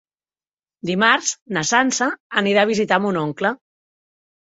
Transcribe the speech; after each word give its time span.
Dimarts 0.91 1.35
na 1.59 1.65
Sança 1.73 2.09
anirà 2.43 2.67
a 2.67 2.73
visitar 2.73 3.01
mon 3.07 3.25
oncle. 3.29 3.57